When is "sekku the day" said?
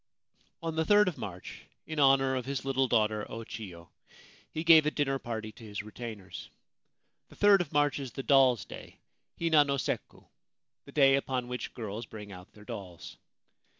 9.77-11.13